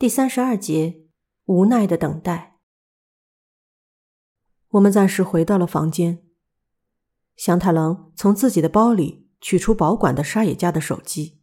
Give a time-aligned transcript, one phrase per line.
[0.00, 1.02] 第三十二节，
[1.44, 2.58] 无奈的等待。
[4.68, 6.24] 我们暂时回到了房间。
[7.36, 11.42] 祥太郎从自己的包里取出保管的沙野家的手机，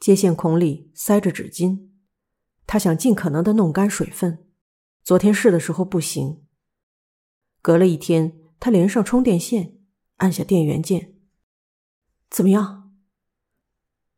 [0.00, 1.90] 接线孔里塞着纸巾，
[2.66, 4.48] 他想尽可能的弄干水分。
[5.04, 6.44] 昨天试的时候不行。
[7.62, 9.78] 隔了一天，他连上充电线，
[10.16, 11.14] 按下电源键。
[12.28, 12.92] 怎么样？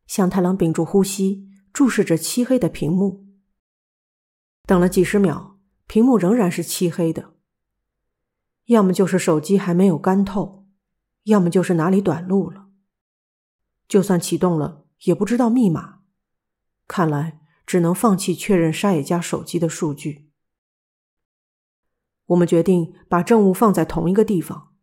[0.07, 1.52] 祥太郎屏住呼吸。
[1.73, 3.25] 注视着漆黑的屏幕，
[4.67, 7.33] 等了几十秒，屏幕仍然是漆黑的。
[8.65, 10.67] 要么就是手机还没有干透，
[11.23, 12.69] 要么就是哪里短路了。
[13.87, 16.01] 就算启动了，也不知道密码。
[16.87, 20.31] 看来只能放弃确认沙野家手机的数据。
[22.27, 24.75] 我们决定把证物放在同一个地方。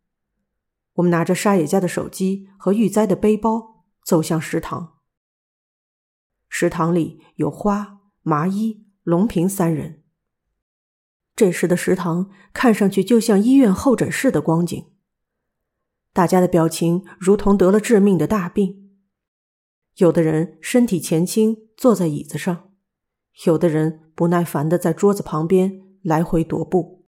[0.94, 4.99] 我们拿着沙野家的手机和玉哉的背包，走向食堂。
[6.50, 10.02] 食堂里有花、麻衣、龙平三人。
[11.34, 14.90] 这时的食堂看上去就像医院候诊室的光景，
[16.12, 18.90] 大家的表情如同得了致命的大病。
[19.96, 22.72] 有的人身体前倾坐在椅子上，
[23.46, 27.06] 有的人不耐烦的在桌子旁边来回踱步，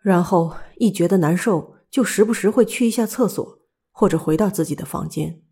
[0.00, 3.60] 然后一觉得难受，就时不时会去一下厕所，
[3.92, 5.43] 或者回到自己的房间。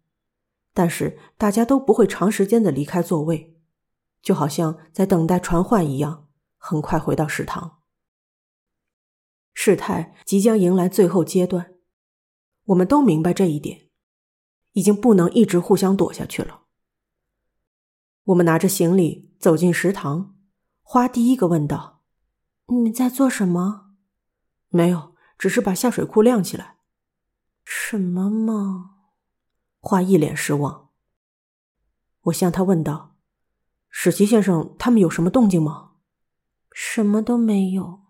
[0.74, 3.56] 但是大家都不会长时间的离开座位，
[4.22, 7.80] 就好像在等待传唤一样，很快回到食堂。
[9.54, 11.74] 事态即将迎来最后阶段，
[12.64, 13.90] 我们都明白这一点，
[14.72, 16.62] 已经不能一直互相躲下去了。
[18.24, 20.36] 我们拿着行李走进食堂，
[20.80, 22.02] 花第一个问道
[22.68, 23.96] ：“你们在做什么
[24.70, 26.78] ？”“没有，只是把下水库晾起来。
[27.64, 28.91] ”“什么嘛？”
[29.84, 30.91] 花一脸失望。
[32.22, 33.16] 我向他问道
[33.91, 35.94] ：“史奇先生，他们有什么动静吗
[36.72, 38.02] ？”“什么都没有。”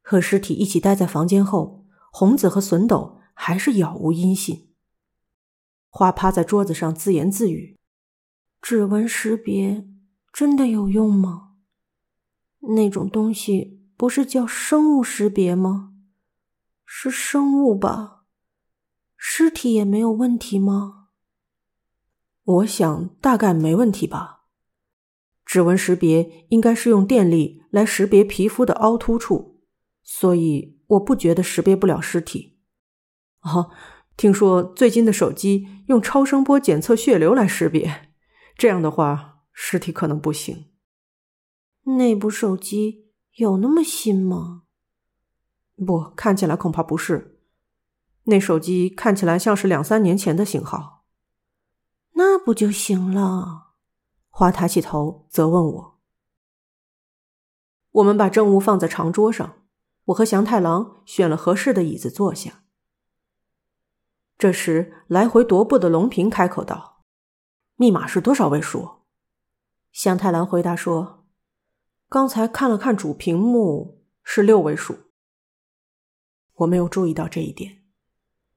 [0.00, 4.74] 和尸体一起待在房间后，红子和笋斗还是杳无音信。
[5.90, 7.78] 花趴在桌子上自言自语
[8.62, 9.86] ：“指纹识别
[10.32, 11.56] 真的有用吗？
[12.60, 15.92] 那种东西不是叫生物识别吗？
[16.86, 18.12] 是生物吧？”
[19.26, 21.06] 尸体也没有问题吗？
[22.44, 24.42] 我想大概没问题吧。
[25.46, 29.62] 指纹识别应该是用电力来识别皮肤的凹凸处，
[30.02, 32.58] 所以我不觉得识别不了尸体。
[33.40, 33.70] 哦，
[34.14, 38.10] 听说最近的手机用超声波检测血流来识别，
[38.58, 40.66] 这样的话尸体可能不行。
[41.84, 43.06] 那部手机
[43.36, 44.64] 有那么新吗？
[45.74, 47.33] 不，看起来恐怕不是。
[48.24, 51.04] 那手机看起来像是两三年前的型号，
[52.12, 53.74] 那不就行了？
[54.30, 56.00] 花抬起头责问我。
[57.92, 59.62] 我们把证物放在长桌上，
[60.06, 62.64] 我和祥太郎选了合适的椅子坐下。
[64.36, 67.04] 这时，来回踱步的龙平开口道
[67.76, 69.02] ：“密码是多少位数？”
[69.92, 71.26] 祥太郎回答说
[72.10, 74.96] ：“刚才看了看主屏幕，是六位数。”
[76.54, 77.83] 我没有注意到这一点。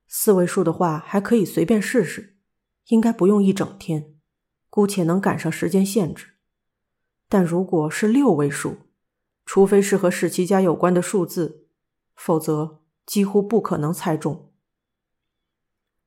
[0.08, 2.38] 四位数的话还可以随便试试，
[2.88, 4.16] 应该不用一整天，
[4.70, 6.36] 姑且能赶上时间限制。
[7.28, 8.88] 但如果是六位数，
[9.46, 11.68] 除非是和史奇家有关的数字，
[12.16, 14.54] 否则几乎不可能猜中。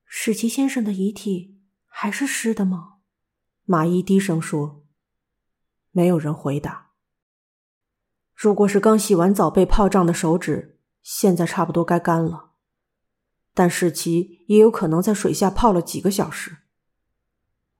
[0.04, 2.94] 史奇先生的遗体还是湿的吗？
[3.64, 4.84] 马伊低声说。
[5.92, 6.92] 没有人回答。
[8.34, 12.49] 如果是刚洗完澡被泡胀的手指，现在差不多该干了。
[13.52, 16.58] 但是其也有可能在水下泡了几个小时。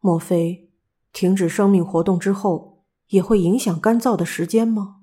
[0.01, 0.71] 莫非
[1.13, 5.03] 停止生命活动之后也会影响干燥的时间吗？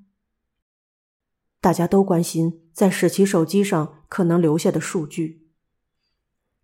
[1.60, 5.50] 大家都关心在史奇手机上可能留下的数据。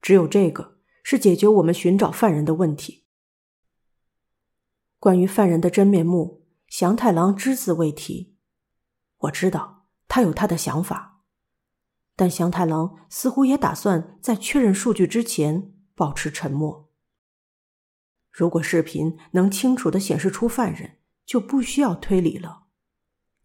[0.01, 3.05] 只有这个是解决我们寻找犯人的问题。
[4.99, 8.35] 关于犯人的真面目，祥太郎只字未提。
[9.17, 11.12] 我知道他有他的想法。
[12.15, 16.89] 但祥太郎似乎也打算在确认数据之前保持沉默。
[18.31, 22.63] 如果视频能清楚的显示出犯人，就不需要推理了，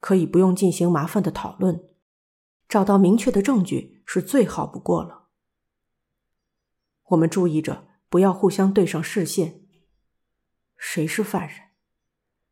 [0.01, 1.83] 可以不用进行麻烦的讨论，
[2.69, 5.29] 找到明确的证据是最好不过了。
[7.09, 9.63] 我们注意着，不要互相对上视线。
[10.77, 11.69] 谁是犯人？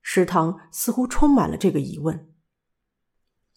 [0.00, 2.32] 食堂似乎充满了这个疑问。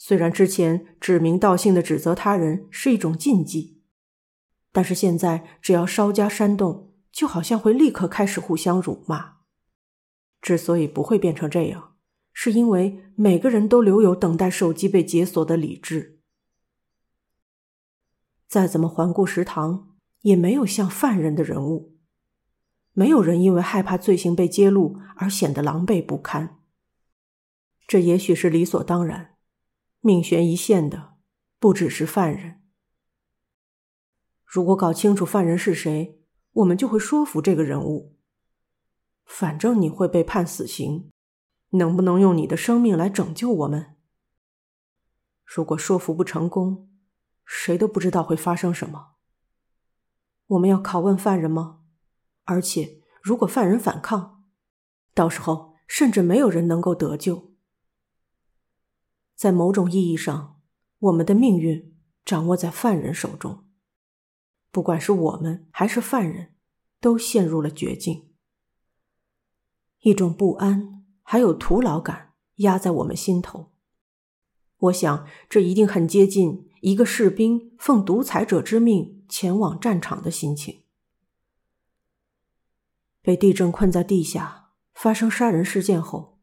[0.01, 3.81] 虽然之前指名道姓的指责他人是一种禁忌，
[4.71, 9.39] 但是现在只要稍加煽动，就好像会立刻开始互相辱骂。
[10.41, 11.97] 之所以不会变成这样，
[12.31, 16.21] 是因为每个人都留有等待手机被解锁的理智。
[18.47, 21.97] 再怎么环顾食堂，也没有像犯人的人物。
[22.93, 26.61] 没有人因为害怕罪行被揭露而显得狼狈不堪。
[27.85, 29.35] 这也许是理所当然。
[30.01, 31.15] 命悬一线的
[31.59, 32.61] 不只是犯人。
[34.45, 36.21] 如果搞清楚犯人是谁，
[36.53, 38.17] 我们就会说服这个人物。
[39.25, 41.11] 反正你会被判死刑，
[41.71, 43.97] 能不能用你的生命来拯救我们？
[45.45, 46.89] 如果说服不成功，
[47.45, 49.15] 谁都不知道会发生什么。
[50.47, 51.81] 我们要拷问犯人吗？
[52.45, 54.45] 而且，如果犯人反抗，
[55.13, 57.48] 到时候甚至没有人能够得救。
[59.39, 60.59] 在某种意义上，
[60.97, 61.95] 我们的命运
[62.25, 63.63] 掌握在犯人手中。
[64.69, 66.55] 不管是我们还是犯人，
[66.99, 68.33] 都陷入了绝境。
[70.01, 73.71] 一种不安还有徒劳感压在我们心头。
[74.79, 80.83] 我想，这一定很接近一个士兵奉独裁者之命前往战场的心情。
[83.21, 86.41] 被地震困在地下，发生杀人事件后，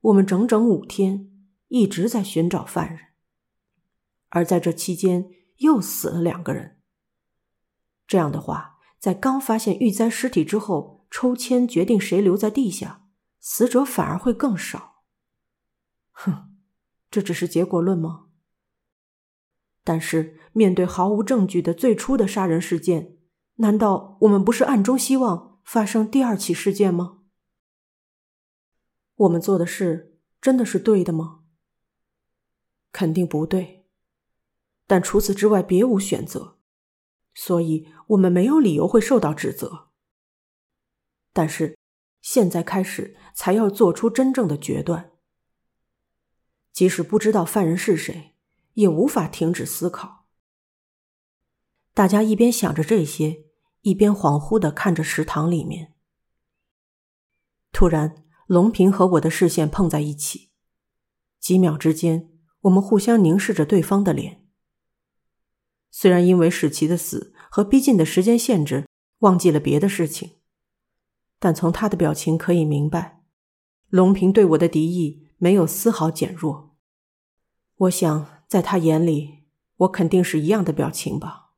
[0.00, 1.31] 我们整整五天
[1.72, 2.98] 一直在寻找犯人，
[4.28, 6.78] 而在这期间又死了两个人。
[8.06, 13.06] 这样的话，在刚发现玉簪尸体之后，抽签决定谁留在地下，
[13.40, 15.04] 死者反而会更少。
[16.10, 16.54] 哼，
[17.10, 18.26] 这只是结果论吗？
[19.82, 23.16] 但是面对毫无证据的最初的杀人事件，
[23.54, 25.58] 难道我们不是暗中希望？
[25.64, 27.20] 发生第二起事件吗？
[29.14, 31.41] 我们做的事真的是对的吗？
[32.92, 33.86] 肯定不对，
[34.86, 36.58] 但除此之外别无选择，
[37.34, 39.88] 所以我们没有理由会受到指责。
[41.32, 41.78] 但是
[42.20, 45.12] 现在开始才要做出真正的决断，
[46.72, 48.36] 即使不知道犯人是谁，
[48.74, 50.26] 也无法停止思考。
[51.94, 53.46] 大家一边想着这些。
[53.84, 55.92] 一边恍惚的看着食堂里面，
[57.72, 60.52] 突然，龙平和我的视线碰在一起，
[61.40, 62.30] 几秒之间，
[62.62, 64.46] 我们互相凝视着对方的脸。
[65.90, 68.88] 虽然因为史奇的死和逼近的时间限制，
[69.18, 70.38] 忘记了别的事情，
[71.38, 73.22] 但从他的表情可以明白，
[73.88, 76.76] 龙平对我的敌意没有丝毫减弱。
[77.76, 79.44] 我想，在他眼里，
[79.76, 81.50] 我肯定是一样的表情吧。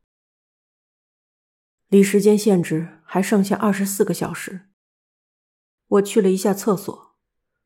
[1.89, 4.71] 离时间限制还剩下二十四个小时。
[5.87, 7.15] 我去了一下厕所，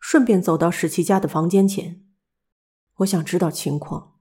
[0.01, 2.05] 顺便走到史奇家的房间前。
[2.99, 4.21] 我想知道情况。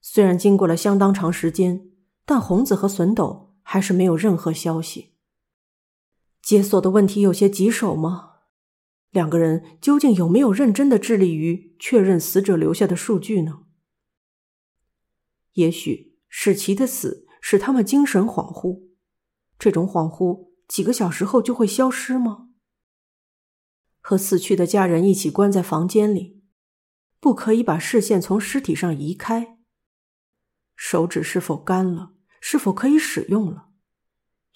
[0.00, 1.90] 虽然经过了相当长时间，
[2.24, 5.14] 但红子和笋斗还是没有任何消息。
[6.42, 8.34] 解锁的问题有些棘手吗？
[9.10, 13.64] 两个人究竟有没有认真的致力于确认死者留下的数据呢？
[15.52, 17.24] 也许史奇的死。
[17.48, 18.88] 使他们精神恍惚，
[19.56, 22.48] 这种恍惚几个小时后就会消失吗？
[24.00, 26.35] 和死去的家人一起关在房间里，
[27.20, 29.58] 不可以把视线从尸体上移开。
[30.74, 32.12] 手指是否干了？
[32.40, 33.68] 是否可以使用了？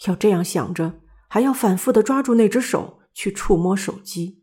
[0.07, 4.43] 要这样想着，还要反复的抓住那只手去触摸手机。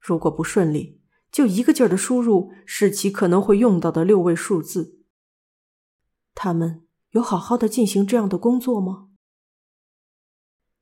[0.00, 1.00] 如果不顺利，
[1.30, 4.98] 就一个劲儿的输入使其可能会用到的六位数字。
[6.34, 6.84] 他们。
[7.12, 9.08] 有好好的进行这样的工作吗？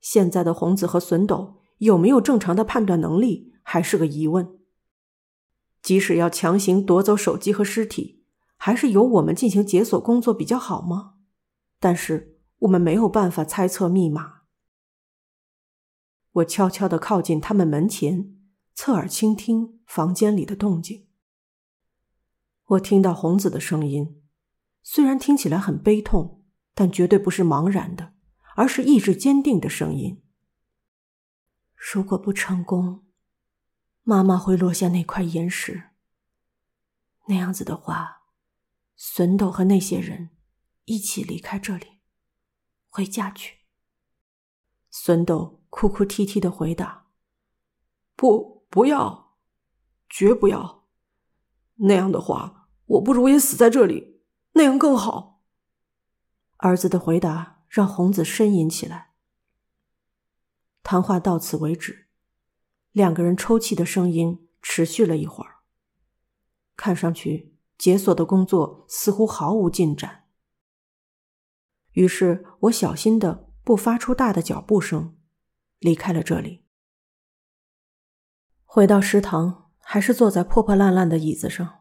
[0.01, 4.56] 现在的红子和笋斗有没有正常的判断能力，还是个疑问。
[5.87, 8.25] 即使要强行夺走手机和尸体，
[8.57, 11.15] 还是由我们进行解锁工作比较好吗？
[11.79, 14.41] 但是我们没有办法猜测密码。
[16.33, 18.35] 我悄悄的靠近他们门前，
[18.75, 21.07] 侧耳倾听房间里的动静。
[22.65, 24.21] 我听到红子的声音。
[24.83, 26.43] 虽然听起来很悲痛，
[26.75, 28.15] 但绝对不是茫然的，
[28.57, 30.21] 而是意志坚定的声音。
[31.77, 33.06] 如果不成功，
[34.09, 35.91] 妈妈会落下那块岩石。
[37.27, 38.23] 那样子的话，
[38.95, 40.31] 孙斗和那些人
[40.85, 41.99] 一起离开这里，
[42.89, 43.65] 回家去。
[44.93, 47.09] 孙斗哭哭啼啼的回答
[48.15, 49.37] ：“不，不要，
[50.09, 50.87] 绝不要。
[51.75, 54.23] 那样的话，我不如也死在这里。”
[54.55, 55.43] 那样更好。
[56.59, 59.15] 儿子的回答让红子呻吟起来。
[60.85, 62.06] 谈话到此为止，
[62.97, 65.57] 两个人抽泣的声音持续了一会儿。
[66.77, 70.25] 看上去解锁的工作似乎毫无进展。
[71.93, 75.15] 于是我小心的不发出大的脚步声，
[75.79, 76.65] 离开了这里。
[78.65, 81.81] 回到食堂，还是坐在破破烂烂的椅子上。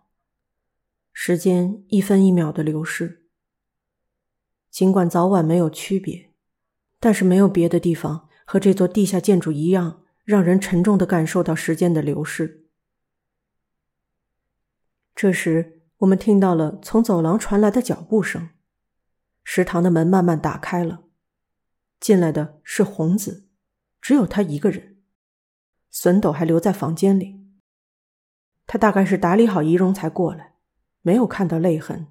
[1.14, 3.30] 时间一分一秒的流逝。
[4.70, 6.34] 尽管早晚没有区别，
[7.00, 12.68] 但是没有别的地方和这座地下建筑一样，让人沉重的感受到时间的流逝。
[15.16, 18.50] 这时，我们听到了从走廊传来的脚步声，
[19.46, 21.04] 食堂的门慢慢打开了，
[22.02, 23.48] 进来的是红子，
[24.02, 24.98] 只有他一个人，
[25.90, 27.46] 笋斗还留在房间里。
[28.68, 30.56] 他大概是打理好仪容才过来。
[31.02, 32.08] 没有看到泪痕。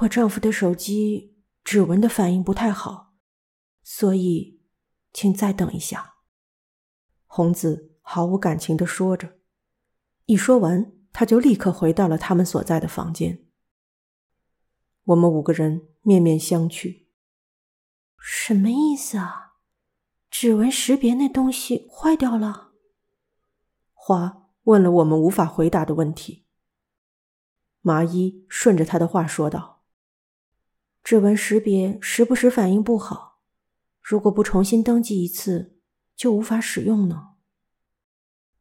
[0.00, 3.14] 我丈夫的手机指纹的反应不太好，
[3.82, 4.60] 所以
[5.14, 6.13] 请再等一下。
[7.36, 9.38] 红子毫无感情的说着，
[10.26, 13.44] 一说完，他就立刻回到了他们所在的房间。
[15.02, 17.06] 我们五个人面面相觑。
[18.16, 19.54] 什么意思啊？
[20.30, 22.70] 指纹识别那东西坏掉了？
[23.92, 26.46] 花问了我们无法回答的问题。
[27.80, 29.82] 麻衣顺着他的话说道
[31.02, 33.40] ：“指纹识别时不时反应不好，
[34.00, 35.73] 如果不重新登记一次，
[36.16, 37.34] 就无法使用呢。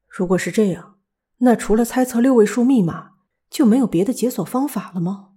[0.07, 0.99] 如果是这样，
[1.37, 3.13] 那除了猜测六位数密码，
[3.49, 5.33] 就没有别的解锁方法了吗？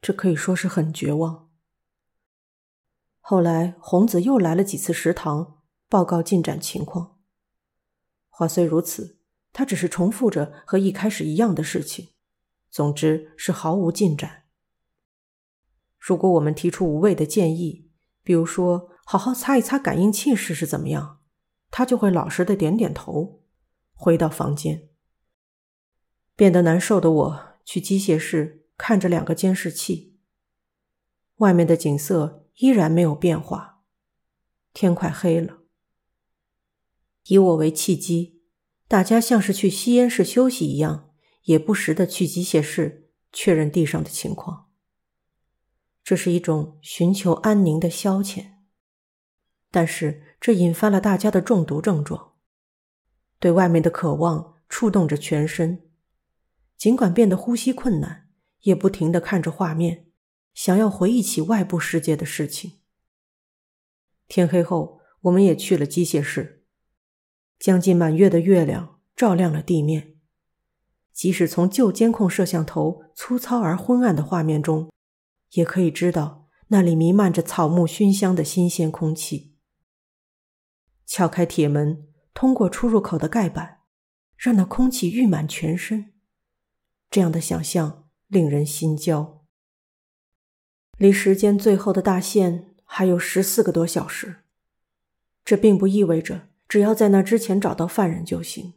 [0.00, 1.48] 这可以说是很绝望。”
[3.20, 5.58] 后来，红子又来了几次食堂，
[5.88, 7.18] 报告进展情况。
[8.30, 9.18] 话虽如此，
[9.52, 12.10] 他只是重复着和一开始一样的事情。
[12.70, 14.44] 总之是毫无进展。
[15.98, 17.90] 如果我们提出无谓的建议，
[18.22, 21.17] 比如说好好擦一擦感应器试试怎么样，
[21.70, 23.42] 他就会老实的点点头，
[23.94, 24.88] 回到房间。
[26.34, 30.16] 变得难受的我去机械室看着两个监视器，
[31.36, 33.82] 外面的景色依然没有变化，
[34.72, 35.58] 天快黑了。
[37.24, 38.42] 以我为契机，
[38.86, 41.06] 大家像是去吸烟室休息一样。
[41.44, 44.68] 也不时的去机械室确认地上的情况。
[46.04, 48.56] 这是一种寻求安宁的消遣，
[49.70, 52.32] 但是这引发了大家的中毒症状。
[53.40, 55.88] 对外面的渴望触动着全身，
[56.76, 58.28] 尽管变得呼吸困难，
[58.60, 60.06] 也不停的看着画面，
[60.54, 62.80] 想要回忆起外部世界的事情。
[64.26, 66.64] 天黑后，我们也去了机械室，
[67.58, 70.16] 将近满月的月亮照亮了地面。
[71.12, 74.90] 即使从旧监控摄像头粗糙而昏暗的画面中，
[75.52, 79.47] 也可以知道那里弥漫着草木熏香的新鲜空气。
[81.08, 83.80] 撬开铁门，通过出入口的盖板，
[84.36, 86.12] 让那空气溢满全身。
[87.10, 89.46] 这样的想象令人心焦。
[90.98, 94.44] 离时间最后的大限还有十四个多小时，
[95.46, 98.74] 这并不意味着只要在那之前找到犯人就行。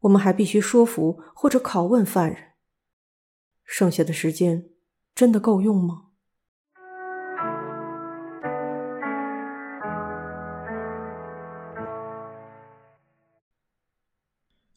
[0.00, 2.52] 我们还必须说服或者拷问犯人。
[3.64, 4.68] 剩下的时间
[5.14, 6.09] 真的够用吗？